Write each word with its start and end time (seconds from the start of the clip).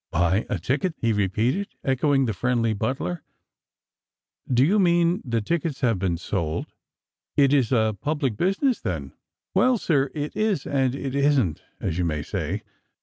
"Buy 0.11 0.47
a 0.49 0.57
ticket," 0.57 0.95
he 0.97 1.13
repeated, 1.13 1.67
echoing 1.83 2.25
the 2.25 2.33
friendly 2.33 2.73
butler." 2.73 3.21
Do 4.51 4.65
you 4.65 4.79
mean 4.79 5.21
that 5.23 5.45
tickets 5.45 5.81
have 5.81 5.99
been 5.99 6.17
sold? 6.17 6.73
It 7.37 7.51
iB 7.51 7.71
a 7.71 7.93
public 7.93 8.35
business, 8.35 8.79
then?"" 8.81 9.13
Well, 9.53 9.77
sir, 9.77 10.09
it 10.15 10.35
is 10.35 10.65
and 10.65 10.95
it 10.95 11.13
isn't, 11.13 11.61
aa 11.79 11.85
you 11.89 12.03
may 12.03 12.23
say. 12.23 12.63